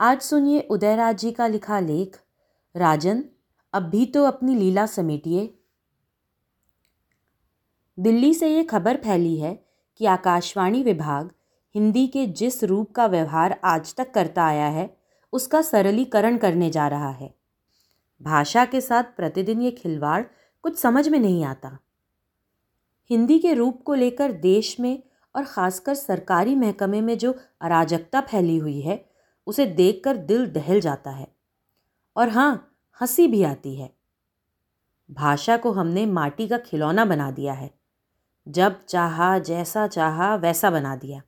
आज 0.00 0.20
सुनिए 0.20 0.60
उदयराज 0.60 1.16
जी 1.18 1.30
का 1.32 1.46
लिखा 1.46 1.78
लेख, 1.80 2.16
राजन, 2.74 3.22
अब 3.74 3.82
भी 3.82 4.04
तो 4.06 4.24
अपनी 4.24 4.54
लीला 4.54 4.84
समेटिए। 4.86 5.58
दिल्ली 7.98 8.32
से 8.34 8.48
ये 8.48 8.62
खबर 8.64 8.96
फैली 8.96 9.36
है 9.36 9.52
कि 9.96 10.06
आकाशवाणी 10.06 10.82
विभाग 10.82 11.30
हिंदी 11.74 12.06
के 12.06 12.26
जिस 12.26 12.62
रूप 12.64 12.92
का 12.92 13.06
व्यवहार 13.06 13.58
आज 13.64 13.94
तक 13.94 14.10
करता 14.10 14.44
आया 14.44 14.66
है, 14.66 14.96
उसका 15.32 15.62
सरलीकरण 15.62 16.36
करने 16.36 16.70
जा 16.70 16.86
रहा 16.88 17.10
है। 17.10 17.34
भाषा 18.20 18.64
के 18.64 18.80
साथ 18.80 19.04
प्रतिदिन 19.16 19.62
ये 19.62 19.70
खिलवाड़ 19.70 20.22
कुछ 20.64 20.78
समझ 20.78 21.08
में 21.08 21.18
नहीं 21.18 21.44
आता। 21.44 21.78
हिंदी 23.10 23.38
के 23.38 23.54
रूप 23.54 23.82
को 23.82 23.94
लेकर 23.94 24.32
देश 24.32 24.80
में 24.80 25.02
और 25.34 25.44
ख़ासकर 25.44 25.94
सरकारी 25.94 26.54
महकमे 26.54 27.00
में 27.00 27.16
जो 27.18 27.34
अराजकता 27.60 28.20
फैली 28.20 28.56
हुई 28.56 28.80
है 28.80 29.07
उसे 29.48 29.66
देखकर 29.66 30.16
दिल 30.16 30.46
दहल 30.46 30.80
जाता 30.80 31.10
है। 31.10 31.34
और 32.16 32.28
हाँ 32.28 32.78
हँसी 33.00 33.28
भी 33.28 33.42
आती 33.42 33.76
है। 33.76 33.94
भाषा 35.10 35.56
को 35.56 35.72
हमने 35.72 36.06
माटी 36.06 36.48
का 36.48 36.58
खिलौना 36.58 37.04
बना 37.04 37.30
दिया 37.30 37.52
है। 37.52 37.74
जब 38.48 38.84
चाहा, 38.84 39.38
जैसा 39.38 39.86
चाहा, 39.86 40.34
वैसा 40.34 40.70
बना 40.70 40.96
दिया। 40.96 41.22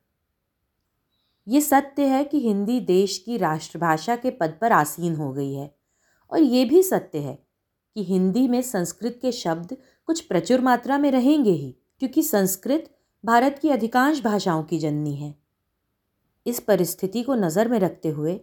ये 1.47 1.61
सत्य 1.61 2.07
है 2.07 2.23
कि 2.23 2.39
हिंदी 2.39 2.79
देश 2.79 3.17
की 3.17 3.37
राष्ट्रभाषा 3.37 4.15
के 4.15 4.29
पद 4.29 4.57
पर 4.61 4.71
आसीन 4.71 5.15
हो 5.15 5.33
गई 5.33 5.53
है। 5.53 5.75
और 6.31 6.39
ये 6.39 6.65
भी 6.65 6.83
सत्य 6.83 7.19
है 7.19 7.47
कि 7.95 8.03
हिंदी 8.03 8.47
में 8.47 8.61
संस्कृत 8.61 9.19
के 9.21 9.31
शब्द 9.31 9.77
कुछ 10.05 10.21
प्रचुर 10.21 10.61
मात्रा 10.61 10.97
में 10.97 11.11
रहेंगे 11.11 11.51
ही, 11.51 11.77
क्योंकि 11.99 12.23
संस्कृत 12.23 12.97
भारत 13.25 13.59
की 13.61 13.69
अधिकांश 13.69 14.23
भाषाओं 14.23 14.63
की 14.63 14.79
जननी 14.79 15.15
है। 15.15 15.40
इस 16.45 16.59
परिस्थिति 16.59 17.23
को 17.23 17.35
नज़र 17.35 17.67
में 17.67 17.79
रखते 17.79 18.09
हुए 18.09 18.39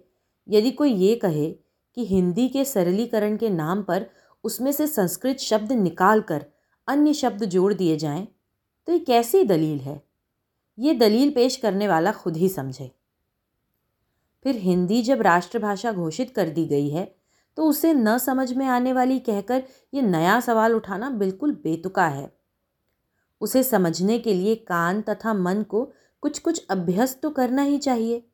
यदि 0.49 0.71
कोई 0.71 0.93
ये 0.93 1.15
कहे 1.17 1.51
कि 1.97 2.07
हिंदी 2.07 2.49
के 2.49 2.65
सरलीकरण 2.65 3.37
के 3.37 3.49
नाम 3.51 3.83
पर 3.83 4.07
उसमें 4.45 4.71
से 4.73 4.87
संस्कृत 4.87 5.39
शब्द 5.39 5.73
निकाल 5.73 6.21
कर 6.21 6.45
अन्य 6.89 7.13
शब्द 7.15 7.45
जोड़ 7.45 7.73
दिए 7.75 7.97
जाएँ, 7.97 8.27
तो 8.89 8.93
ये 8.93 8.99
कैसी 8.99 9.43
दलील 9.45 9.79
है? 9.79 10.03
ये 10.79 10.95
दलील 10.95 11.31
पेश 11.31 11.57
करने 11.57 11.89
वाला 11.89 12.13
खुद 12.13 12.37
ही 12.37 12.49
समझे। 12.49 12.91
फिर 14.45 14.57
हिंदी 14.57 15.03
जब 15.03 15.23
राष्ट्रभाषा 15.23 15.93
घोषित 15.93 16.31
कर 16.31 16.49
दी 16.49 16.67
गई 16.67 16.89
है 16.89 17.05
तो 17.57 17.65
उसे 17.65 17.93
न 17.95 18.17
समझ 18.19 18.53
में 18.53 18.67
आने 18.67 18.93
वाली 18.93 19.19
कहकर 19.19 19.63
ये 19.95 20.03
नया 20.03 20.39
सवाल 20.41 20.75
उठाना 20.75 21.11
बिल्कुल 21.11 21.53
बेतुका 21.63 22.07
है। 22.07 22.31
उसे 23.41 23.63
समझने 23.63 24.19
के 24.19 24.35
लिए 24.35 24.55
कान 24.69 25.01
तथा 25.03 25.35
मन 25.35 25.63
को 25.63 25.91
कुछ 26.23 26.39
कुछ 26.39 26.67
अभ्यस्त 26.71 27.21
तो 27.23 27.31
करना 27.31 27.63
ही 27.63 27.79
चाहिए। 27.79 28.25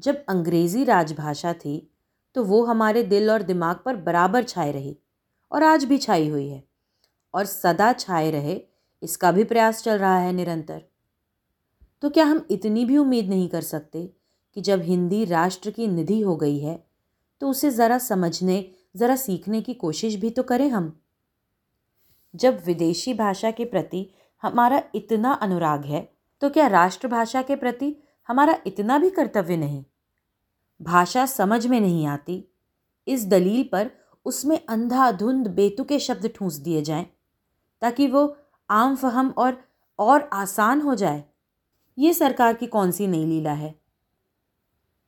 जब 0.00 0.24
अंग्रेज़ी 0.28 0.84
राजभाषा 0.84 1.52
थी 1.54 1.76
तो 2.36 2.44
वो 2.44 2.64
हमारे 2.64 3.02
दिल 3.02 3.30
और 3.30 3.42
दिमाग 3.42 3.76
पर 3.84 3.96
बराबर 3.98 4.44
छाए 4.44 4.72
रही 4.72 4.96
और 5.52 5.62
आज 5.62 5.84
भी 5.84 5.98
छाई 5.98 6.28
हुई 6.28 6.48
है 6.48 6.62
और 7.34 7.44
सदा 7.46 7.92
छाए 7.92 8.30
रहे 8.30 8.60
इसका 9.02 9.32
भी 9.32 9.44
प्रयास 9.44 9.82
चल 9.82 9.98
रहा 9.98 10.18
है 10.18 10.32
निरंतर। 10.32 10.82
तो 12.02 12.10
क्या 12.10 12.24
हम 12.24 12.44
इतनी 12.50 12.84
भी 12.84 12.96
उम्मीद 12.96 13.28
नहीं 13.28 13.48
कर 13.48 13.62
सकते 13.62 14.04
कि 14.56 14.60
जब 14.60 14.82
हिंदी 14.82 15.24
राष्ट्र 15.24 15.70
की 15.70 15.86
निधि 15.86 16.20
हो 16.20 16.36
गई 16.36 16.58
है 16.58 16.78
तो 17.40 17.48
उसे 17.48 17.70
ज़रा 17.70 17.98
समझने, 17.98 18.70
ज़रा 18.96 19.16
सीखने 19.16 19.60
की 19.60 19.74
कोशिश 19.74 20.14
भी 20.14 20.30
तो 20.30 20.42
करें 20.42 20.68
हम। 20.68 20.92
जब 22.34 22.62
विदेशी 22.64 23.14
भाषा 23.14 23.50
के 23.50 23.64
प्रति 23.64 24.06
हमारा 24.42 24.82
इतना 24.94 25.32
अनुराग 25.32 25.84
है 25.84 26.08
तो 26.40 26.50
क्या 26.50 26.66
राष्ट्रभाषा 26.66 27.42
के 27.42 27.56
प्रति 27.56 27.96
हमारा 28.28 28.58
इतना 28.66 28.98
भी 28.98 29.10
कर्तव्य 29.10 29.56
नहीं? 29.56 29.84
भाषा 30.82 31.26
समझ 31.26 31.66
में 31.66 31.80
नहीं 31.80 32.06
आती। 32.06 32.44
इस 33.08 33.26
दलील 33.26 33.68
पर 33.72 33.90
उसमें 34.24 34.66
अंधाधुंध 34.68 35.48
बेतुके 35.48 35.98
शब्द 35.98 36.32
ठूंस 36.36 36.54
दिए 36.54 36.82
जाएँ, 36.82 37.06
ताकि 37.80 38.08
वो 38.08 38.36
आम 38.70 38.96
फहम 38.96 39.30
और 39.30 39.64
और 39.98 40.30
आसान 40.32 40.80
हो 40.80 40.94
जाए। 40.94 41.24
ये 41.98 42.14
सरकार 42.14 42.54
की 42.54 42.66
कौन 42.66 42.90
सी 42.90 43.06
नई 43.06 43.24
लीला 43.24 43.52
है? 43.52 43.80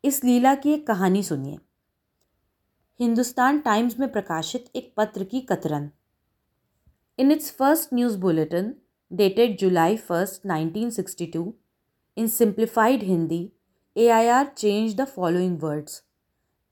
इस 0.05 0.25
लीला 0.25 0.55
की 0.55 0.73
एक 0.73 0.87
कहानी 0.87 1.23
सुनिए। 1.23 1.59
हिंदुस्तान 3.01 3.61
टाइम्स 3.61 3.99
में 3.99 4.13
प्रकाशित 4.13 4.71
एक 4.77 4.95
पत्र 4.97 5.25
की 5.25 5.41
कतरन। 5.41 5.91
In 7.19 7.33
its 7.33 7.51
first 7.51 7.95
news 7.95 8.19
bulletin 8.19 8.75
dated 9.11 9.59
July 9.59 9.97
1st, 9.97 10.45
1962, 10.45 11.55
in 12.17 12.29
simplified 12.29 13.03
Hindi, 13.03 13.53
AIR 13.97 14.53
changed 14.57 14.97
the 14.97 15.07
following 15.09 15.59
words. 15.59 16.01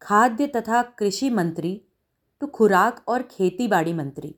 खाद्य 0.02 0.46
तथा 0.46 0.82
कृषि 0.98 1.28
मंत्री 1.30 1.70
टू 2.40 2.46
खुराक 2.46 3.02
और 3.08 3.22
खेती 3.30 3.66
बाड़ी 3.68 3.92
मंत्री 3.92 4.34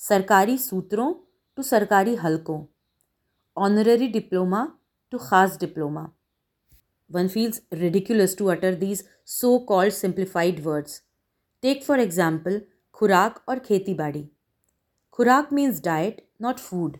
सरकारी 0.00 0.56
सूत्रों 0.58 1.12
टू 1.58 1.62
सरकारी 1.62 2.14
हलकों 2.16 2.60
ऑनररी 3.56 4.08
डिप्लोमा 4.08 4.62
टू 5.12 5.18
खास 5.18 5.58
diploma 5.60 6.06
one 7.10 7.28
feels 7.28 7.60
ridiculous 7.72 8.36
to 8.38 8.46
utter 8.54 8.74
these 8.84 9.04
so 9.32 9.58
called 9.68 9.92
simplified 9.94 10.60
words 10.66 11.02
take 11.62 11.84
for 11.84 12.00
example 12.00 12.60
खुराक 13.00 13.42
और 13.48 13.58
खेती 13.66 13.94
बाड़ी 13.94 14.26
खुराक 15.18 15.52
means 15.52 15.82
diet 15.84 16.26
not 16.42 16.58
food 16.58 16.96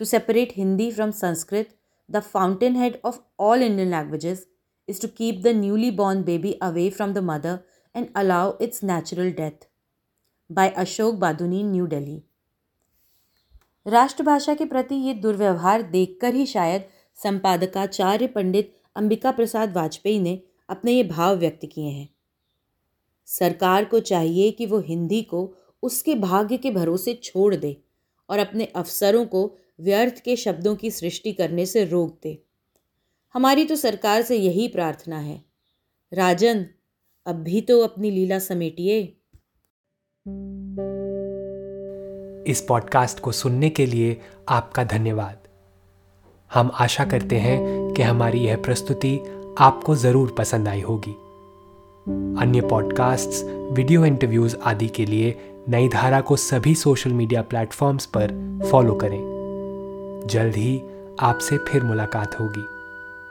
To 0.00 0.06
separate 0.06 0.52
Hindi 0.52 0.90
from 0.92 1.10
Sanskrit, 1.10 1.72
the 2.08 2.22
fountainhead 2.22 3.00
of 3.02 3.20
all 3.36 3.60
Indian 3.60 3.90
languages, 3.90 4.46
is 4.88 4.98
to 5.00 5.08
keep 5.08 5.42
the 5.42 5.52
newly 5.52 5.90
born 5.90 6.22
baby 6.22 6.56
away 6.62 6.88
from 6.90 7.14
the 7.14 7.22
mother 7.22 7.64
and 7.94 8.10
allow 8.14 8.56
its 8.60 8.82
natural 8.82 9.32
death. 9.32 9.66
By 10.50 10.70
Ashok 10.70 11.18
Baduni, 11.18 11.64
New 11.64 11.86
Delhi. 11.88 12.22
राष्ट्रभाषा 13.86 14.54
के 14.54 14.64
प्रति 14.64 14.94
ये 14.94 15.12
दुर्व्यवहार 15.14 15.82
देखकर 15.90 16.34
ही 16.34 16.44
शायद 16.46 16.82
संपादकाचार्य 17.18 18.26
पंडित 18.26 18.74
अंबिका 18.96 19.30
प्रसाद 19.32 19.76
वाजपेयी 19.76 20.18
ने 20.20 20.38
अपने 20.68 20.92
ये 20.92 21.02
भाव 21.04 21.36
व्यक्त 21.38 21.64
किए 21.72 21.90
हैं 21.90 22.08
सरकार 23.28 23.84
को 23.84 24.00
चाहिए 24.10 24.50
कि 24.58 24.66
वो 24.66 24.78
हिंदी 24.88 25.22
को 25.30 25.40
उसके 25.82 26.14
भाग्य 26.26 26.56
के 26.56 26.70
भरोसे 26.70 27.14
छोड़ 27.24 27.54
दे 27.54 27.76
और 28.28 28.38
अपने 28.38 28.64
अफसरों 28.76 29.24
को 29.26 29.44
व्यर्थ 29.80 30.22
के 30.24 30.36
शब्दों 30.36 30.76
की 30.76 30.90
सृष्टि 30.90 31.32
करने 31.32 31.66
से 31.66 31.84
रोक 31.84 32.18
दे। 32.22 32.42
हमारी 33.34 33.64
तो 33.64 33.76
सरकार 33.76 34.22
से 34.22 34.36
यही 34.36 34.68
प्रार्थना 34.68 35.18
है। 35.18 35.44
राजन 36.12 36.66
अब 37.26 37.34
भी 37.34 37.60
तो 37.60 37.80
अपनी 37.80 38.10
लीला 38.10 38.38
समेटिए। 38.38 39.00
इस 42.50 42.64
पॉडकास्ट 42.68 43.20
को 43.20 43.32
सुनने 43.32 43.70
के 43.70 43.86
लिए 43.86 44.20
आपका 44.48 44.84
धन्यवाद। 44.84 45.48
हम 46.54 46.70
आशा 46.74 47.04
करते 47.04 47.36
हैं 47.36 47.92
कि 47.94 48.02
हमारी 48.02 48.38
यह 48.38 48.56
प्रस्तुति 48.56 49.18
आपको 49.58 49.96
ज़रूर 49.96 50.34
पसंद 50.38 50.68
आई 50.68 50.80
होगी। 50.80 51.12
अन्य 52.42 52.60
पॉडकास्ट्स, 52.60 53.44
वीडियो 53.44 54.04
इंटरव्यूज़ 54.04 54.56
आदि 54.56 54.88
के 54.88 55.06
लिए 55.06 55.38
नई 55.68 55.88
धारा 55.88 56.20
को 56.20 56.36
सभी 56.36 56.74
सोशल 56.74 57.12
मीडिया 57.12 57.42
प्लेटफॉर्म्स 57.42 58.06
पर 58.06 58.60
फॉलो 58.70 58.94
करें। 58.94 59.37
जल्द 60.30 60.54
ही 60.54 60.82
आपसे 61.20 61.58
फिर 61.58 61.82
मुलाकात 61.82 62.40
होगी। 62.40 62.66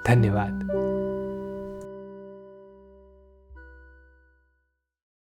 धन्यवाद। 0.07 0.86